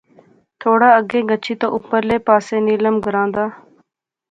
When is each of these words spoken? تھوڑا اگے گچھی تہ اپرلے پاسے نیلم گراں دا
تھوڑا 0.61 0.89
اگے 0.99 1.19
گچھی 1.29 1.53
تہ 1.59 1.67
اپرلے 1.77 2.17
پاسے 2.27 2.55
نیلم 2.65 2.95
گراں 3.03 3.29
دا 3.33 3.45